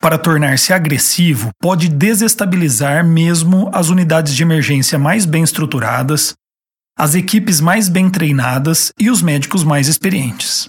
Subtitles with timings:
[0.00, 6.34] para tornar-se agressivo pode desestabilizar mesmo as unidades de emergência mais bem estruturadas,
[6.98, 10.68] as equipes mais bem treinadas e os médicos mais experientes.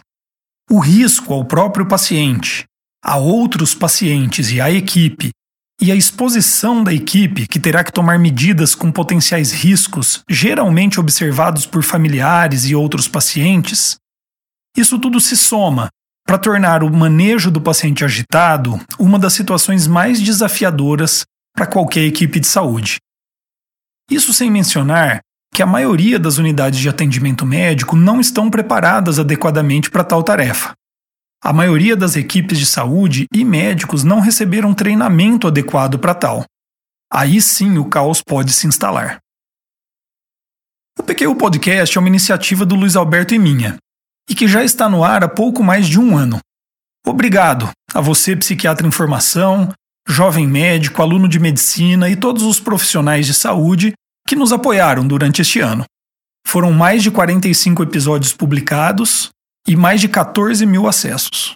[0.69, 2.65] O risco ao próprio paciente,
[3.03, 5.31] a outros pacientes e à equipe,
[5.81, 11.65] e a exposição da equipe, que terá que tomar medidas com potenciais riscos, geralmente observados
[11.65, 13.95] por familiares e outros pacientes,
[14.77, 15.89] isso tudo se soma
[16.25, 22.39] para tornar o manejo do paciente agitado uma das situações mais desafiadoras para qualquer equipe
[22.39, 22.97] de saúde.
[24.09, 25.21] Isso sem mencionar
[25.53, 30.73] que a maioria das unidades de atendimento médico não estão preparadas adequadamente para tal tarefa.
[31.43, 36.45] A maioria das equipes de saúde e médicos não receberam treinamento adequado para tal.
[37.11, 39.17] Aí sim o caos pode se instalar.
[40.97, 43.77] O PQ Podcast é uma iniciativa do Luiz Alberto e minha,
[44.29, 46.39] e que já está no ar há pouco mais de um ano.
[47.05, 49.73] Obrigado a você, psiquiatra em formação,
[50.07, 53.93] jovem médico, aluno de medicina e todos os profissionais de saúde
[54.27, 55.85] que nos apoiaram durante este ano.
[56.45, 59.29] Foram mais de 45 episódios publicados
[59.67, 61.53] e mais de 14 mil acessos.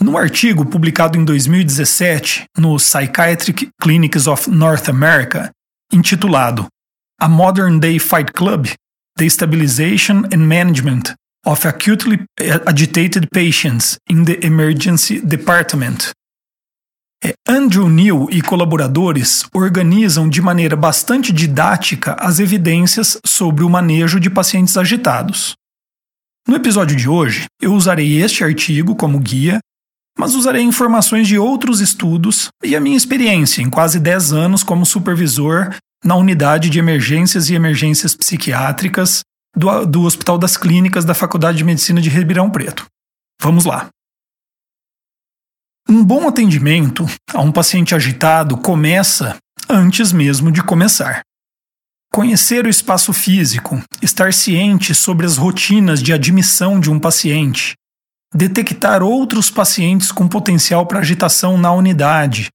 [0.00, 5.50] No artigo publicado em 2017 no Psychiatric Clinics of North America,
[5.92, 6.66] intitulado
[7.20, 8.68] A Modern Day Fight Club
[9.18, 11.12] The Stabilization and Management
[11.44, 12.24] of Acutely
[12.66, 16.12] Agitated Patients in the Emergency Department.
[17.24, 24.20] É, Andrew Neal e colaboradores organizam de maneira bastante didática as evidências sobre o manejo
[24.20, 25.54] de pacientes agitados.
[26.46, 29.58] No episódio de hoje, eu usarei este artigo como guia,
[30.16, 34.86] mas usarei informações de outros estudos e a minha experiência em quase 10 anos como
[34.86, 39.22] supervisor na unidade de emergências e emergências psiquiátricas
[39.56, 42.86] do, do Hospital das Clínicas da Faculdade de Medicina de Ribeirão Preto.
[43.40, 43.88] Vamos lá.
[45.88, 49.36] Um bom atendimento a um paciente agitado começa
[49.68, 51.22] antes mesmo de começar.
[52.12, 57.74] Conhecer o espaço físico, estar ciente sobre as rotinas de admissão de um paciente,
[58.34, 62.48] detectar outros pacientes com potencial para agitação na unidade,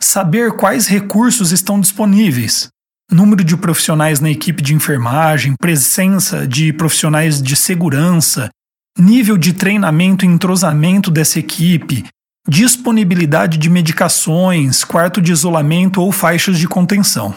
[0.00, 2.68] saber quais recursos estão disponíveis,
[3.10, 8.50] número de profissionais na equipe de enfermagem, presença de profissionais de segurança,
[8.98, 12.04] nível de treinamento e entrosamento dessa equipe,
[12.48, 17.34] disponibilidade de medicações, quarto de isolamento ou faixas de contenção.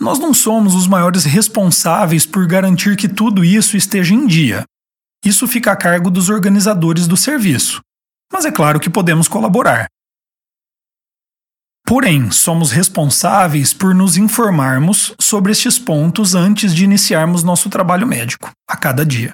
[0.00, 4.64] Nós não somos os maiores responsáveis por garantir que tudo isso esteja em dia.
[5.24, 7.80] Isso fica a cargo dos organizadores do serviço.
[8.32, 9.86] Mas é claro que podemos colaborar.
[11.92, 18.50] Porém, somos responsáveis por nos informarmos sobre estes pontos antes de iniciarmos nosso trabalho médico,
[18.66, 19.30] a cada dia.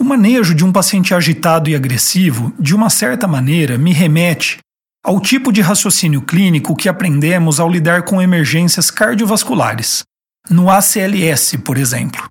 [0.00, 4.60] O manejo de um paciente agitado e agressivo, de uma certa maneira, me remete
[5.04, 10.04] ao tipo de raciocínio clínico que aprendemos ao lidar com emergências cardiovasculares,
[10.48, 12.26] no ACLS, por exemplo.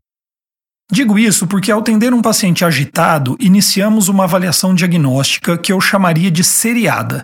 [0.91, 6.31] Digo isso porque, ao atender um paciente agitado, iniciamos uma avaliação diagnóstica que eu chamaria
[6.31, 7.21] de seriada,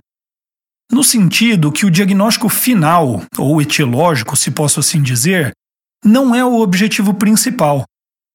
[0.94, 5.52] no sentido que o diagnóstico final, ou etiológico, se posso assim dizer,
[6.04, 7.84] não é o objetivo principal.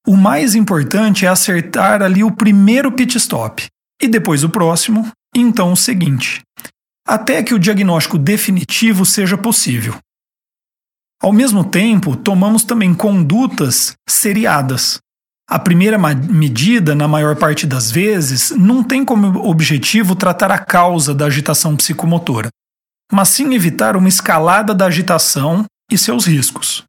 [0.06, 3.66] O mais importante é acertar ali o primeiro pit stop,
[4.02, 6.42] e depois o próximo, e então o seguinte,
[7.06, 9.96] até que o diagnóstico definitivo seja possível.
[11.22, 15.00] Ao mesmo tempo, tomamos também condutas seriadas,
[15.50, 21.14] a primeira medida, na maior parte das vezes, não tem como objetivo tratar a causa
[21.14, 22.50] da agitação psicomotora,
[23.12, 26.84] mas sim evitar uma escalada da agitação e seus riscos.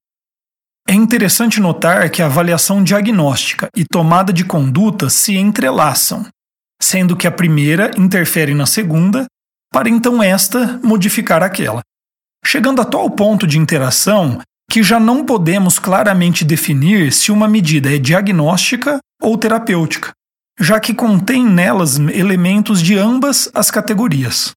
[0.87, 6.25] É interessante notar que a avaliação diagnóstica e tomada de conduta se entrelaçam,
[6.81, 9.25] sendo que a primeira interfere na segunda,
[9.71, 11.81] para então esta modificar aquela.
[12.43, 17.93] Chegando a tal ponto de interação que já não podemos claramente definir se uma medida
[17.93, 20.11] é diagnóstica ou terapêutica,
[20.59, 24.53] já que contém nelas elementos de ambas as categorias.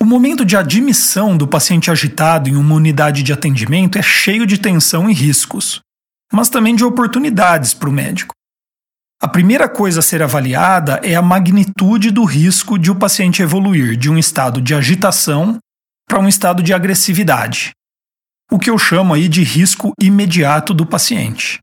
[0.00, 4.58] O momento de admissão do paciente agitado em uma unidade de atendimento é cheio de
[4.58, 5.80] tensão e riscos,
[6.32, 8.34] mas também de oportunidades para o médico.
[9.20, 13.96] A primeira coisa a ser avaliada é a magnitude do risco de o paciente evoluir
[13.96, 15.58] de um estado de agitação
[16.06, 17.70] para um estado de agressividade,
[18.50, 21.58] o que eu chamo aí de risco imediato do paciente.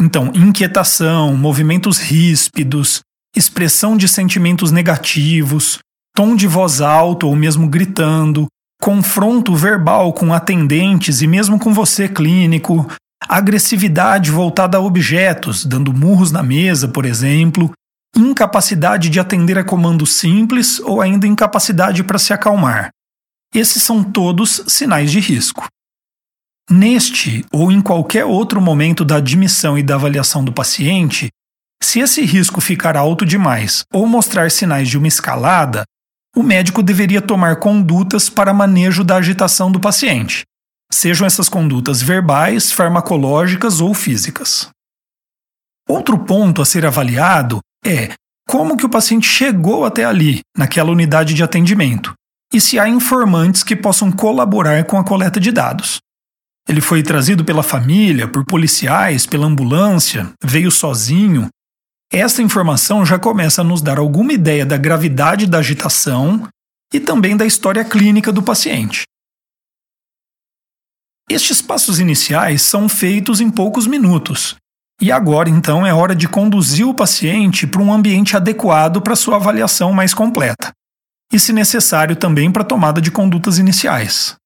[0.00, 3.02] Então, inquietação, movimentos ríspidos,
[3.36, 5.78] expressão de sentimentos negativos,
[6.14, 8.46] tom de voz alto ou mesmo gritando,
[8.80, 12.86] confronto verbal com atendentes e mesmo com você clínico,
[13.28, 17.70] agressividade voltada a objetos, dando murros na mesa, por exemplo,
[18.16, 22.90] incapacidade de atender a comandos simples ou ainda incapacidade para se acalmar.
[23.54, 25.66] Esses são todos sinais de risco.
[26.70, 31.28] Neste ou em qualquer outro momento da admissão e da avaliação do paciente,
[31.82, 35.84] se esse risco ficar alto demais ou mostrar sinais de uma escalada,
[36.34, 40.44] o médico deveria tomar condutas para manejo da agitação do paciente,
[40.92, 44.68] sejam essas condutas verbais, farmacológicas ou físicas.
[45.88, 48.10] Outro ponto a ser avaliado é
[48.48, 52.12] como que o paciente chegou até ali, naquela unidade de atendimento,
[52.52, 55.98] e se há informantes que possam colaborar com a coleta de dados.
[56.68, 61.48] Ele foi trazido pela família, por policiais, pela ambulância, veio sozinho.
[62.12, 66.46] Essa informação já começa a nos dar alguma ideia da gravidade da agitação
[66.92, 69.04] e também da história clínica do paciente.
[71.30, 74.54] Estes passos iniciais são feitos em poucos minutos.
[75.00, 79.36] E agora, então, é hora de conduzir o paciente para um ambiente adequado para sua
[79.36, 80.70] avaliação mais completa.
[81.32, 84.36] E, se necessário, também para tomada de condutas iniciais.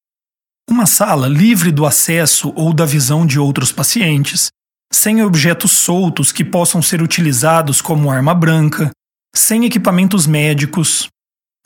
[0.70, 4.50] Uma sala livre do acesso ou da visão de outros pacientes,
[4.92, 8.90] sem objetos soltos que possam ser utilizados como arma branca,
[9.34, 11.08] sem equipamentos médicos,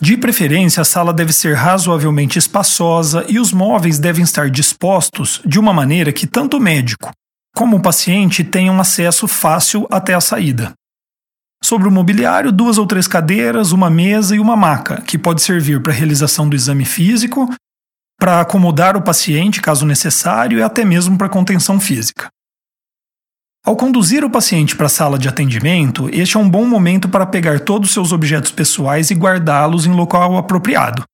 [0.01, 5.59] de preferência, a sala deve ser razoavelmente espaçosa e os móveis devem estar dispostos de
[5.59, 7.11] uma maneira que tanto o médico
[7.55, 10.73] como o paciente tenham acesso fácil até a saída.
[11.63, 15.83] Sobre o mobiliário, duas ou três cadeiras, uma mesa e uma maca, que pode servir
[15.83, 17.53] para a realização do exame físico,
[18.19, 22.29] para acomodar o paciente caso necessário e até mesmo para contenção física.
[23.65, 27.27] Ao conduzir o paciente para a sala de atendimento, este é um bom momento para
[27.27, 31.05] pegar todos os seus objetos pessoais e guardá-los em local apropriado.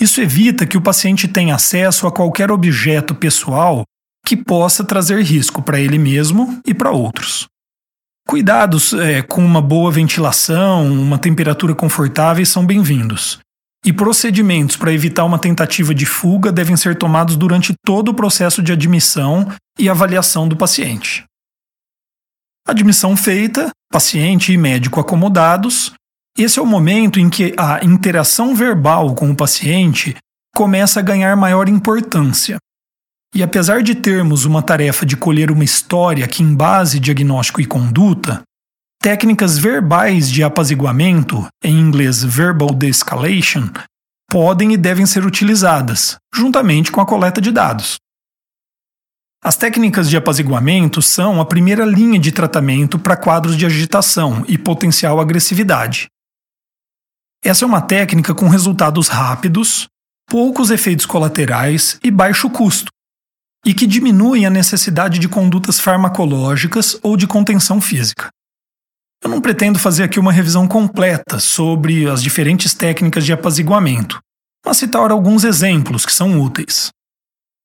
[0.00, 3.82] Isso evita que o paciente tenha acesso a qualquer objeto pessoal
[4.24, 7.46] que possa trazer risco para ele mesmo e para outros.
[8.26, 13.40] Cuidados é, com uma boa ventilação, uma temperatura confortável são bem-vindos.
[13.84, 18.62] E procedimentos para evitar uma tentativa de fuga devem ser tomados durante todo o processo
[18.62, 21.24] de admissão e avaliação do paciente.
[22.66, 25.92] Admissão feita, paciente e médico acomodados.
[26.38, 30.16] Esse é o momento em que a interação verbal com o paciente
[30.54, 32.58] começa a ganhar maior importância.
[33.34, 38.42] E apesar de termos uma tarefa de colher uma história que embase diagnóstico e conduta,
[39.02, 43.68] técnicas verbais de apaziguamento, em inglês verbal de-escalation,
[44.30, 47.96] podem e devem ser utilizadas, juntamente com a coleta de dados.
[49.44, 54.56] As técnicas de apaziguamento são a primeira linha de tratamento para quadros de agitação e
[54.56, 56.06] potencial agressividade.
[57.44, 59.88] Essa é uma técnica com resultados rápidos,
[60.28, 62.92] poucos efeitos colaterais e baixo custo,
[63.66, 68.28] e que diminui a necessidade de condutas farmacológicas ou de contenção física.
[69.20, 74.20] Eu não pretendo fazer aqui uma revisão completa sobre as diferentes técnicas de apaziguamento,
[74.64, 76.90] mas citar alguns exemplos que são úteis.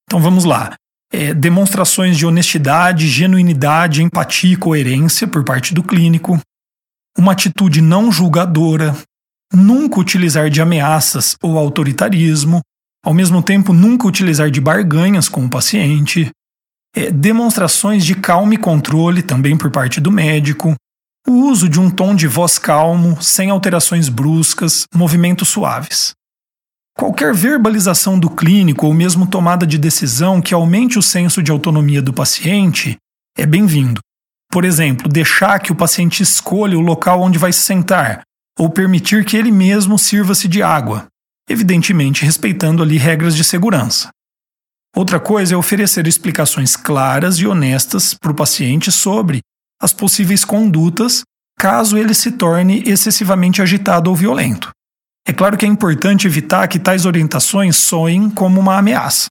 [0.07, 0.75] Então vamos lá
[1.11, 6.39] é, demonstrações de honestidade, genuinidade, empatia e coerência por parte do clínico,
[7.17, 8.95] uma atitude não julgadora,
[9.53, 12.61] nunca utilizar de ameaças ou autoritarismo,
[13.03, 16.29] ao mesmo tempo nunca utilizar de barganhas com o paciente,
[16.95, 20.75] é, demonstrações de calma e controle também por parte do médico,
[21.27, 26.13] o uso de um tom de voz calmo, sem alterações bruscas, movimentos suaves.
[26.97, 32.01] Qualquer verbalização do clínico ou mesmo tomada de decisão que aumente o senso de autonomia
[32.01, 32.97] do paciente
[33.37, 34.01] é bem-vindo.
[34.51, 38.23] Por exemplo, deixar que o paciente escolha o local onde vai se sentar,
[38.57, 41.05] ou permitir que ele mesmo sirva-se de água,
[41.47, 44.09] evidentemente respeitando ali regras de segurança.
[44.95, 49.41] Outra coisa é oferecer explicações claras e honestas para o paciente sobre
[49.79, 51.21] as possíveis condutas
[51.59, 54.71] caso ele se torne excessivamente agitado ou violento.
[55.27, 59.27] É claro que é importante evitar que tais orientações soem como uma ameaça.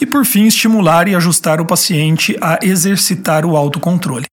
[0.00, 4.24] E por fim, estimular e ajustar o paciente a exercitar o autocontrole.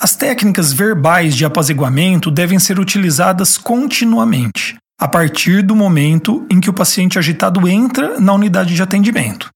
[0.00, 6.70] As técnicas verbais de apaziguamento devem ser utilizadas continuamente, a partir do momento em que
[6.70, 9.50] o paciente agitado entra na unidade de atendimento.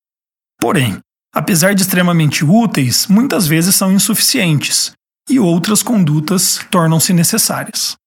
[0.60, 0.98] Porém,
[1.32, 4.92] apesar de extremamente úteis, muitas vezes são insuficientes
[5.30, 7.97] e outras condutas tornam-se necessárias.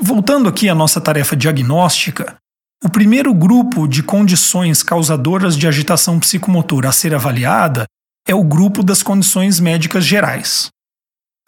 [0.00, 2.36] Voltando aqui à nossa tarefa diagnóstica,
[2.84, 7.84] o primeiro grupo de condições causadoras de agitação psicomotora a ser avaliada
[8.26, 10.68] é o grupo das condições médicas gerais.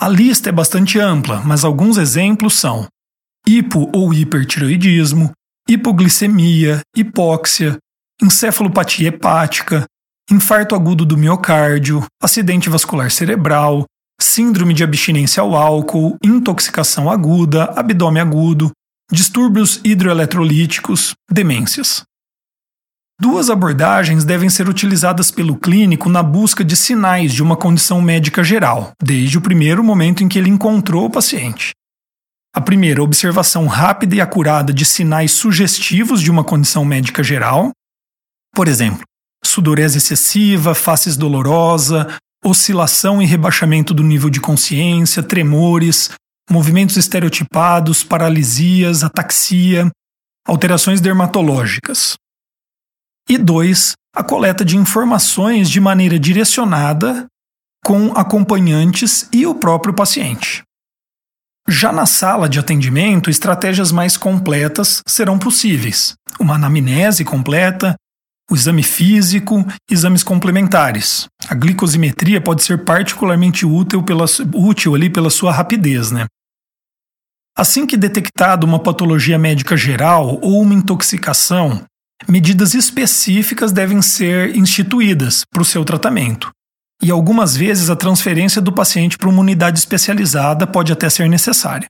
[0.01, 2.89] A lista é bastante ampla, mas alguns exemplos são
[3.47, 5.31] hipo ou hipertiroidismo,
[5.69, 7.79] hipoglicemia, hipóxia,
[8.21, 9.85] encefalopatia hepática,
[10.31, 13.85] infarto agudo do miocárdio, acidente vascular cerebral,
[14.21, 18.71] síndrome de abstinência ao álcool, intoxicação aguda, abdômen agudo,
[19.11, 22.03] distúrbios hidroeletrolíticos, demências.
[23.21, 28.43] Duas abordagens devem ser utilizadas pelo clínico na busca de sinais de uma condição médica
[28.43, 31.73] geral, desde o primeiro momento em que ele encontrou o paciente.
[32.55, 37.71] A primeira, observação rápida e acurada de sinais sugestivos de uma condição médica geral,
[38.55, 39.05] por exemplo,
[39.45, 46.11] sudorese excessiva, faces dolorosa, oscilação e rebaixamento do nível de consciência, tremores,
[46.51, 49.91] movimentos estereotipados, paralisias, ataxia,
[50.47, 52.15] alterações dermatológicas.
[53.29, 57.27] E dois, a coleta de informações de maneira direcionada
[57.85, 60.63] com acompanhantes e o próprio paciente.
[61.69, 66.15] Já na sala de atendimento, estratégias mais completas serão possíveis.
[66.39, 67.95] Uma anamnese completa,
[68.51, 71.29] o exame físico, exames complementares.
[71.49, 76.27] A glicosimetria pode ser particularmente útil pela, útil ali pela sua rapidez, né?
[77.57, 81.85] Assim que detectada uma patologia médica geral ou uma intoxicação,
[82.27, 86.51] medidas específicas devem ser instituídas para o seu tratamento.
[87.03, 91.87] E algumas vezes a transferência do paciente para uma unidade especializada pode até ser necessária.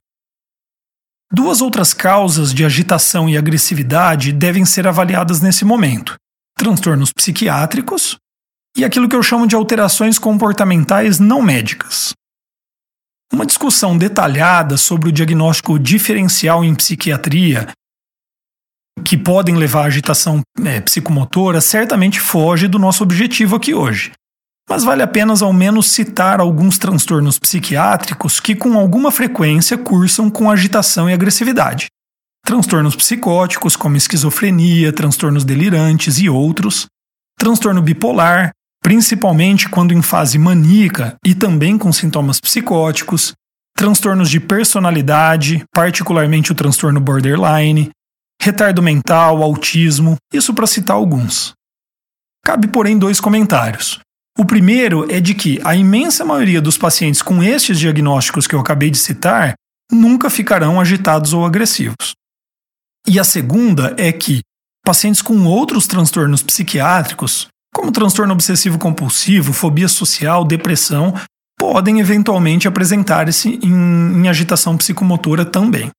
[1.33, 6.15] Duas outras causas de agitação e agressividade devem ser avaliadas nesse momento:
[6.61, 8.17] transtornos psiquiátricos
[8.77, 12.13] e aquilo que eu chamo de alterações comportamentais não médicas.
[13.33, 17.69] Uma discussão detalhada sobre o diagnóstico diferencial em psiquiatria,
[19.03, 24.11] que podem levar à agitação é, psicomotora, certamente foge do nosso objetivo aqui hoje.
[24.69, 30.29] Mas vale a pena ao menos citar alguns transtornos psiquiátricos que, com alguma frequência, cursam
[30.29, 31.87] com agitação e agressividade
[32.43, 36.87] transtornos psicóticos, como esquizofrenia, transtornos delirantes e outros,
[37.37, 38.51] transtorno bipolar,
[38.83, 43.33] principalmente quando em fase maníaca e também com sintomas psicóticos,
[43.75, 47.89] transtornos de personalidade, particularmente o transtorno borderline,
[48.41, 51.53] retardo mental, autismo, isso para citar alguns.
[52.43, 53.99] Cabe, porém, dois comentários.
[54.37, 58.59] O primeiro é de que a imensa maioria dos pacientes com estes diagnósticos que eu
[58.59, 59.53] acabei de citar
[59.91, 62.13] nunca ficarão agitados ou agressivos.
[63.07, 64.41] E a segunda é que
[64.85, 71.13] pacientes com outros transtornos psiquiátricos, como transtorno obsessivo compulsivo, fobia social, depressão,
[71.57, 75.89] podem eventualmente apresentar-se em, em agitação psicomotora também.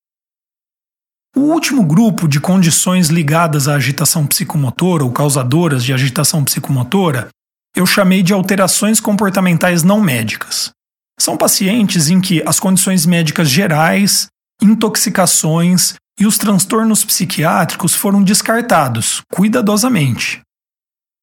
[1.35, 7.29] O último grupo de condições ligadas à agitação psicomotora ou causadoras de agitação psicomotora
[7.75, 10.71] eu chamei de alterações comportamentais não médicas.
[11.19, 14.27] São pacientes em que as condições médicas gerais,
[14.61, 20.41] intoxicações e os transtornos psiquiátricos foram descartados cuidadosamente.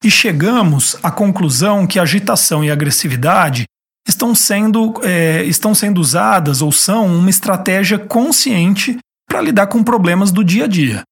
[0.04, 3.66] E chegamos à conclusão que agitação e agressividade
[4.08, 10.32] estão sendo, é, estão sendo usadas ou são uma estratégia consciente para lidar com problemas
[10.32, 11.04] do dia a dia.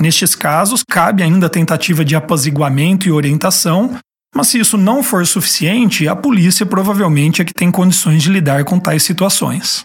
[0.00, 3.98] Nestes casos, cabe ainda a tentativa de apaziguamento e orientação,
[4.34, 8.64] mas se isso não for suficiente, a polícia provavelmente é que tem condições de lidar
[8.64, 9.82] com tais situações.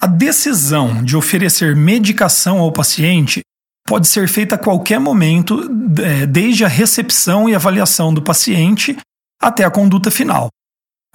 [0.00, 3.40] A decisão de oferecer medicação ao paciente
[3.86, 5.60] pode ser feita a qualquer momento,
[6.02, 8.96] é, desde a recepção e avaliação do paciente
[9.40, 10.48] até a conduta final,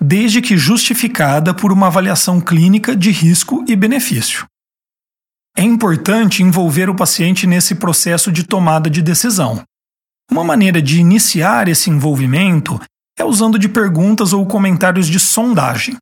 [0.02, 4.46] desde que justificada por uma avaliação clínica de risco e benefício.
[5.56, 9.64] É importante envolver o paciente nesse processo de tomada de decisão.
[10.32, 12.80] Uma maneira de iniciar esse envolvimento
[13.20, 15.98] é usando de perguntas ou comentários de sondagem.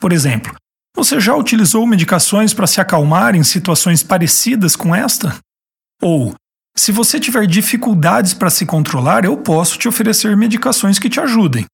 [0.00, 0.56] Por exemplo,
[0.98, 5.38] você já utilizou medicações para se acalmar em situações parecidas com esta?
[6.02, 6.34] Ou,
[6.76, 11.64] se você tiver dificuldades para se controlar, eu posso te oferecer medicações que te ajudem.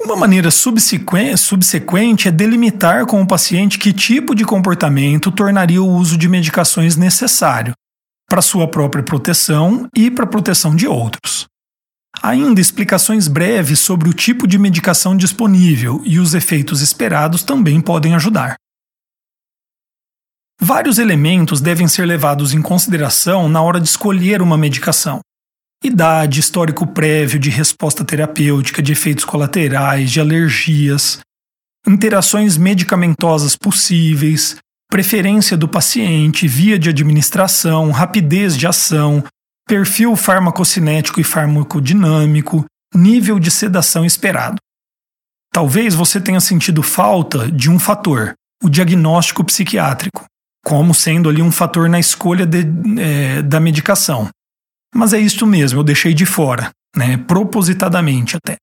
[0.00, 6.16] Uma maneira subsequente é delimitar com o paciente que tipo de comportamento tornaria o uso
[6.16, 7.74] de medicações necessário
[8.26, 11.49] para sua própria proteção e para a proteção de outros.
[12.22, 18.14] Ainda explicações breves sobre o tipo de medicação disponível e os efeitos esperados também podem
[18.14, 18.56] ajudar.
[20.60, 25.20] Vários elementos devem ser levados em consideração na hora de escolher uma medicação.
[25.82, 31.20] idade, histórico prévio de resposta terapêutica, de efeitos colaterais, de alergias,
[31.86, 34.58] interações medicamentosas possíveis,
[34.90, 39.24] preferência do paciente, via de administração, rapidez de ação,
[39.70, 44.56] perfil farmacocinético e farmacodinâmico, nível de sedação esperado.
[45.54, 48.34] Talvez você tenha sentido falta de um fator,
[48.64, 50.24] o diagnóstico psiquiátrico,
[50.64, 52.64] como sendo ali um fator na escolha de,
[53.00, 54.28] é, da medicação.
[54.92, 58.56] Mas é isso mesmo, eu deixei de fora, né, propositadamente até.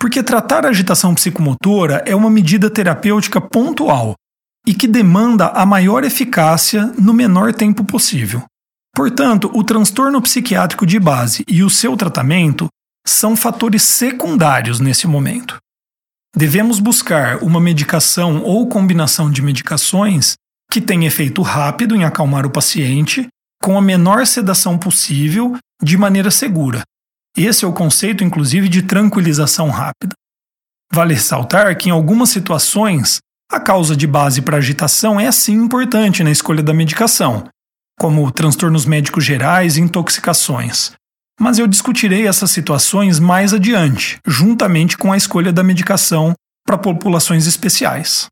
[0.00, 4.16] Porque tratar a agitação psicomotora é uma medida terapêutica pontual
[4.66, 8.42] e que demanda a maior eficácia no menor tempo possível.
[8.94, 12.68] Portanto, o transtorno psiquiátrico de base e o seu tratamento
[13.04, 15.58] são fatores secundários nesse momento.
[16.36, 20.34] Devemos buscar uma medicação ou combinação de medicações
[20.70, 23.28] que tenha efeito rápido em acalmar o paciente,
[23.62, 26.82] com a menor sedação possível, de maneira segura.
[27.36, 30.14] Esse é o conceito, inclusive, de tranquilização rápida.
[30.92, 33.18] Vale ressaltar que, em algumas situações,
[33.50, 37.48] a causa de base para agitação é sim importante na escolha da medicação,
[37.98, 40.92] como transtornos médicos gerais e intoxicações.
[41.40, 46.34] Mas eu discutirei essas situações mais adiante, juntamente com a escolha da medicação
[46.66, 48.26] para populações especiais.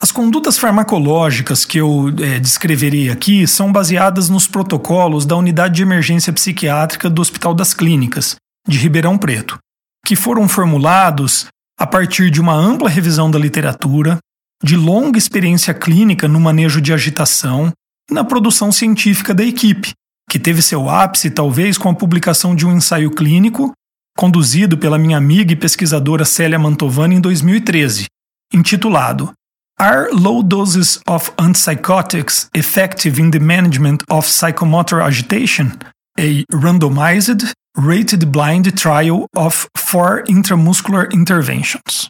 [0.00, 5.82] As condutas farmacológicas que eu é, descreverei aqui são baseadas nos protocolos da Unidade de
[5.82, 8.36] Emergência Psiquiátrica do Hospital das Clínicas,
[8.68, 9.58] de Ribeirão Preto,
[10.06, 11.46] que foram formulados
[11.78, 14.18] a partir de uma ampla revisão da literatura,
[14.62, 17.72] de longa experiência clínica no manejo de agitação
[18.10, 19.92] e na produção científica da equipe,
[20.30, 23.72] que teve seu ápice talvez com a publicação de um ensaio clínico
[24.16, 28.06] conduzido pela minha amiga e pesquisadora Célia Mantovani em 2013,
[28.52, 29.32] intitulado
[29.78, 35.78] Are low doses of antipsychotics effective in the management of psychomotor agitation?
[36.18, 42.08] A randomized, rated blind trial of four intramuscular interventions.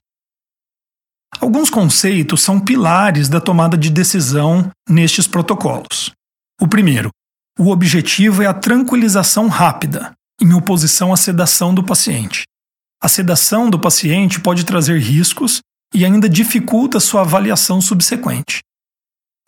[1.41, 6.11] Alguns conceitos são pilares da tomada de decisão nestes protocolos.
[6.61, 7.11] O primeiro,
[7.59, 12.45] o objetivo é a tranquilização rápida, em oposição à sedação do paciente.
[13.03, 15.61] A sedação do paciente pode trazer riscos
[15.95, 18.61] e ainda dificulta sua avaliação subsequente.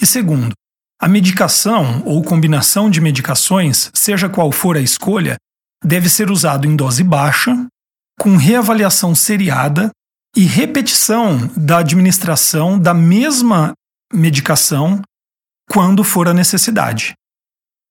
[0.00, 0.52] E segundo,
[1.00, 5.36] a medicação ou combinação de medicações, seja qual for a escolha,
[5.84, 7.66] deve ser usado em dose baixa,
[8.18, 9.90] com reavaliação seriada
[10.36, 13.72] e repetição da administração da mesma
[14.12, 15.00] medicação
[15.70, 17.14] quando for a necessidade.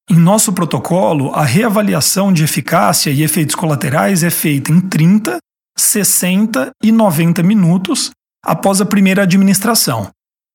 [0.09, 5.37] Em nosso protocolo, a reavaliação de eficácia e efeitos colaterais é feita em 30,
[5.77, 8.11] 60 e 90 minutos
[8.43, 10.09] após a primeira administração.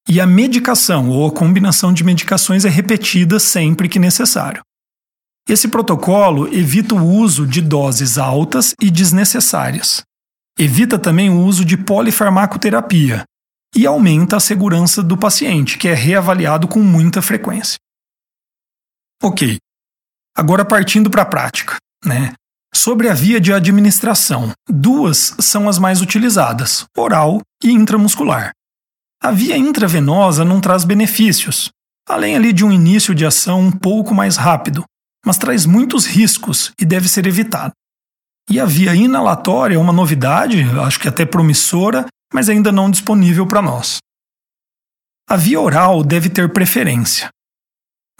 [0.08, 4.62] E a medicação ou a combinação de medicações é repetida sempre que necessário.
[5.48, 10.02] Esse protocolo evita o uso de doses altas e desnecessárias.
[10.58, 13.24] Evita também o uso de polifarmacoterapia
[13.74, 17.78] e aumenta a segurança do paciente, que é reavaliado com muita frequência.
[19.22, 19.58] Ok.
[20.36, 22.34] Agora partindo para a prática, né?
[22.74, 28.52] Sobre a via de administração, duas são as mais utilizadas: oral e intramuscular.
[29.22, 31.70] A via intravenosa não traz benefícios,
[32.08, 34.84] além ali de um início de ação um pouco mais rápido,
[35.24, 37.72] mas traz muitos riscos e deve ser evitado.
[38.50, 43.62] E a via inalatória uma novidade, acho que até promissora, mas ainda não disponível para
[43.62, 43.98] nós.
[45.28, 47.28] A via oral deve ter preferência,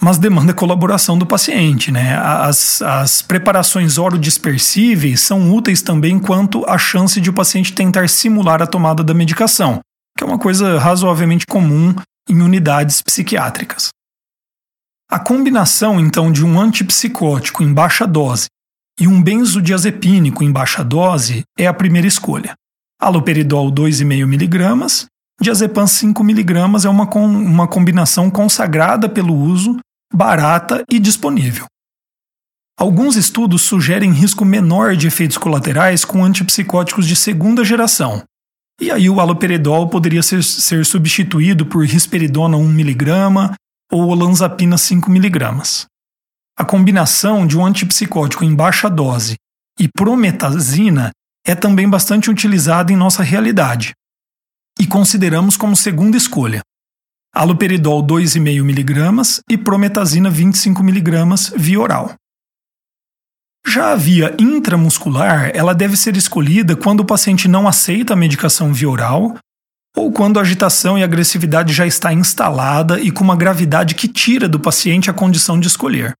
[0.01, 1.91] mas demanda colaboração do paciente.
[1.91, 2.17] Né?
[2.17, 8.61] As, as preparações orodispersíveis são úteis também quanto à chance de o paciente tentar simular
[8.61, 9.79] a tomada da medicação,
[10.17, 11.93] que é uma coisa razoavelmente comum
[12.29, 13.89] em unidades psiquiátricas.
[15.11, 18.47] A combinação, então, de um antipsicótico em baixa dose
[18.99, 22.53] e um benzodiazepínico em baixa dose é a primeira escolha.
[22.99, 25.07] Aloperidol 2,5mg,
[25.41, 29.77] diazepam 5mg é uma, com, uma combinação consagrada pelo uso
[30.13, 31.65] barata e disponível.
[32.77, 38.23] Alguns estudos sugerem risco menor de efeitos colaterais com antipsicóticos de segunda geração.
[38.81, 43.53] E aí o haloperidol poderia ser, ser substituído por risperidona 1mg
[43.91, 45.85] ou olanzapina 5mg.
[46.57, 49.35] A combinação de um antipsicótico em baixa dose
[49.79, 51.11] e prometazina
[51.45, 53.93] é também bastante utilizada em nossa realidade
[54.79, 56.61] e consideramos como segunda escolha
[57.33, 62.13] aloperidol 2,5mg e prometazina 25mg via oral.
[63.65, 68.71] Já a via intramuscular, ela deve ser escolhida quando o paciente não aceita a medicação
[68.71, 69.35] via oral
[69.95, 74.47] ou quando a agitação e agressividade já está instalada e com uma gravidade que tira
[74.47, 76.13] do paciente a condição de escolher.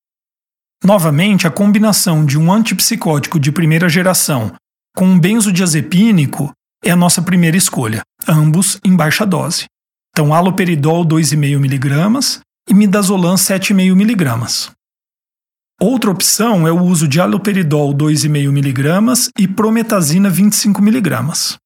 [0.84, 4.54] Novamente, a combinação de um antipsicótico de primeira geração
[4.96, 6.52] com um benzodiazepínico
[6.84, 9.66] é a nossa primeira escolha, ambos em baixa dose.
[10.12, 14.72] Então, haloperidol 2,5mg e midazolam 7,5mg.
[15.82, 21.58] Outra opção é o uso de haloperidol 2,5mg e prometazina 25mg.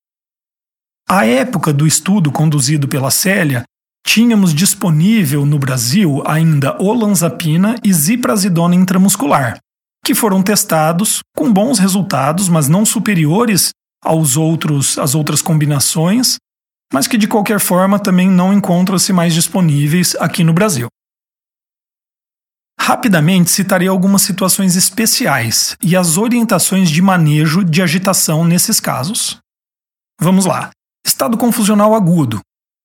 [1.10, 3.64] À época do estudo conduzido pela Célia,
[4.08, 9.60] tínhamos disponível no Brasil ainda olanzapina e ziprasidona intramuscular,
[10.06, 16.38] que foram testados com bons resultados, mas não superiores aos outros às outras combinações,
[16.94, 20.88] mas que de qualquer forma também não encontram-se mais disponíveis aqui no Brasil.
[22.80, 29.38] Rapidamente citarei algumas situações especiais e as orientações de manejo de agitação nesses casos.
[30.22, 30.70] Vamos lá.
[31.06, 32.40] Estado confusional agudo,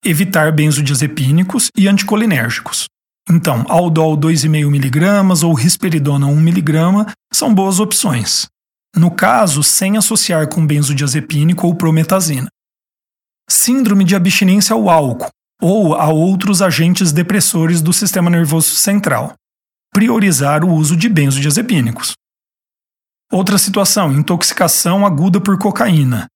[0.04, 2.86] evitar benzodiazepínicos e anticolinérgicos.
[3.30, 8.46] Então, Aldol 2,5mg ou risperidona 1mg são boas opções.
[8.96, 12.48] No caso, sem associar com benzodiazepínico ou prometazina.
[13.48, 19.34] Síndrome de abstinência ao álcool ou a outros agentes depressores do sistema nervoso central.
[19.92, 22.14] Priorizar o uso de benzodiazepínicos.
[23.30, 26.26] Outra situação, intoxicação aguda por cocaína,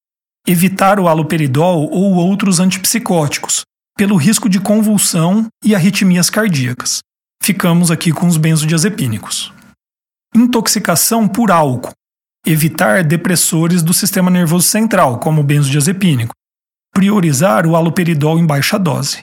[0.46, 3.62] evitar o haloperidol ou outros antipsicóticos,
[3.96, 7.00] pelo risco de convulsão e arritmias cardíacas.
[7.42, 9.52] Ficamos aqui com os benzodiazepínicos.
[10.34, 11.92] Intoxicação por álcool.
[12.46, 16.34] Evitar depressores do sistema nervoso central, como o benzodiazepínico.
[16.94, 19.20] Priorizar o haloperidol em baixa dose.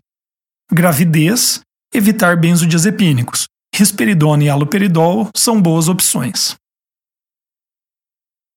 [0.72, 1.62] Gravidez.
[1.94, 3.46] Evitar benzodiazepínicos.
[3.74, 6.56] Risperidona e haloperidol são boas opções.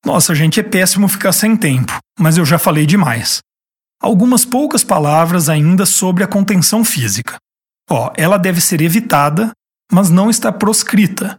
[0.06, 3.40] Nossa, gente, é péssimo ficar sem tempo, mas eu já falei demais.
[4.00, 7.34] Algumas poucas palavras ainda sobre a contenção física.
[7.90, 9.50] Ó, ela deve ser evitada,
[9.90, 11.36] mas não está proscrita.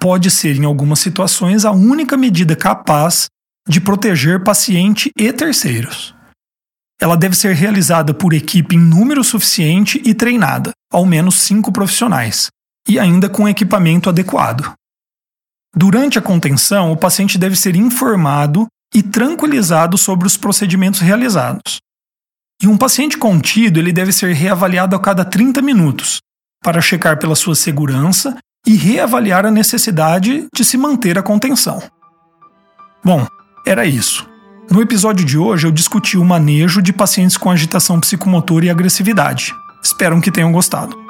[0.00, 3.28] Pode ser, em algumas situações, a única medida capaz
[3.68, 6.12] de proteger paciente e terceiros.
[7.00, 12.48] Ela deve ser realizada por equipe em número suficiente e treinada, ao menos cinco profissionais,
[12.88, 14.74] e ainda com equipamento adequado.
[15.74, 21.78] Durante a contenção, o paciente deve ser informado e tranquilizado sobre os procedimentos realizados.
[22.62, 26.18] E um paciente contido ele deve ser reavaliado a cada 30 minutos
[26.62, 31.82] para checar pela sua segurança e reavaliar a necessidade de se manter a contenção.
[33.02, 33.26] Bom,
[33.66, 34.28] era isso.
[34.70, 39.54] No episódio de hoje eu discuti o manejo de pacientes com agitação psicomotora e agressividade.
[39.82, 41.09] Espero que tenham gostado.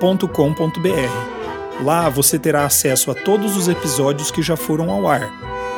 [0.00, 1.84] www.pqpodcast.com.br.
[1.84, 5.30] Lá você terá acesso a todos os episódios que já foram ao ar,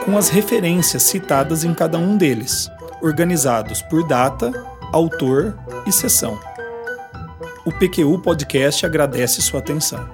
[0.04, 4.50] com as referências citadas em cada um deles, organizados por data,
[4.92, 5.56] autor
[5.86, 6.38] e sessão.
[7.64, 10.08] O PQU Podcast agradece sua atenção.